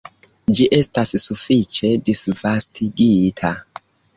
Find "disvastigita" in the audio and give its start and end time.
2.09-3.53